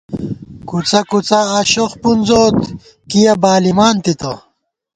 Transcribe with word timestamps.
کُڅہ 0.69 1.01
کُڅا 1.09 1.39
آشوخ 1.59 1.91
پُنزوت، 2.01 2.57
کِیَہ 3.09 3.33
بالِمان 3.41 3.95
تِتہ 4.03 4.33